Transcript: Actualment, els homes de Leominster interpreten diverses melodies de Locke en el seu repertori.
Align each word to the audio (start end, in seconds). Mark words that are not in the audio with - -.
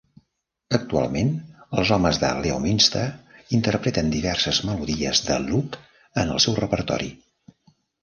Actualment, 0.77 1.29
els 1.81 1.91
homes 1.97 2.21
de 2.23 2.31
Leominster 2.47 3.05
interpreten 3.59 4.11
diverses 4.17 4.65
melodies 4.73 5.25
de 5.31 5.41
Locke 5.49 5.87
en 6.25 6.37
el 6.39 6.47
seu 6.51 6.61
repertori. 6.67 7.17